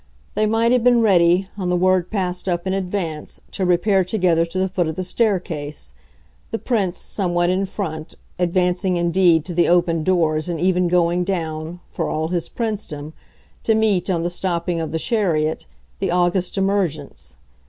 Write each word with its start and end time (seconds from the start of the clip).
They 0.33 0.47
might 0.47 0.71
have 0.71 0.83
been 0.83 1.01
ready, 1.01 1.47
on 1.59 1.69
the 1.69 1.75
word 1.75 2.09
passed 2.09 2.49
up 2.49 2.65
in 2.65 2.73
advance, 2.73 3.39
to 3.51 3.67
repair 3.67 4.03
together 4.03 4.45
to 4.47 4.57
the 4.57 4.67
foot 4.67 4.87
of 4.87 4.95
the 4.95 5.03
staircase 5.03 5.93
the 6.49 6.57
Prince 6.57 6.97
somewhat 6.97 7.51
in 7.51 7.67
front, 7.67 8.15
advancing 8.39 8.97
indeed 8.97 9.45
to 9.45 9.53
the 9.53 9.67
open 9.67 10.03
doors 10.03 10.49
and 10.49 10.59
even 10.59 10.87
going 10.87 11.23
down, 11.23 11.81
for 11.91 12.09
all 12.09 12.29
his 12.29 12.49
princedom, 12.49 13.13
to 13.61 13.75
meet, 13.75 14.09
on 14.09 14.23
the 14.23 14.31
stopping 14.31 14.79
of 14.79 14.91
the 14.91 14.97
chariot, 14.97 15.67
the 15.99 16.09
august 16.09 16.57
emergence. 16.57 17.35